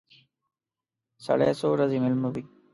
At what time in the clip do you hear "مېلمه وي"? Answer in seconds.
2.03-2.43